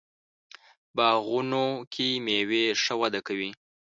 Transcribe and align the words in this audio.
باغونو 0.95 1.65
کې 1.93 2.07
میوې 2.25 2.65
ښه 2.83 2.93
وده 3.01 3.19
کوي. 3.27 3.49